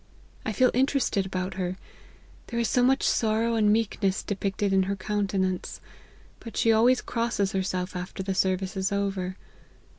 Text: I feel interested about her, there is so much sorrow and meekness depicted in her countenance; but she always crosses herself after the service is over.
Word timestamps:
I 0.43 0.51
feel 0.51 0.71
interested 0.73 1.27
about 1.27 1.53
her, 1.53 1.77
there 2.47 2.59
is 2.59 2.67
so 2.67 2.81
much 2.81 3.03
sorrow 3.03 3.53
and 3.53 3.71
meekness 3.71 4.23
depicted 4.23 4.73
in 4.73 4.81
her 4.89 4.95
countenance; 4.95 5.79
but 6.39 6.57
she 6.57 6.71
always 6.71 7.01
crosses 7.03 7.51
herself 7.51 7.95
after 7.95 8.23
the 8.23 8.33
service 8.33 8.75
is 8.75 8.91
over. 8.91 9.37